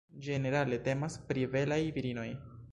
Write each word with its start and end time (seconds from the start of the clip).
Ĝenerale 0.27 0.79
temas 0.87 1.19
pri 1.29 1.45
belaj 1.53 1.81
virinoj. 1.99 2.29